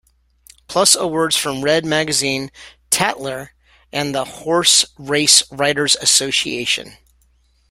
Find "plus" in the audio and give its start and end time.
0.67-0.95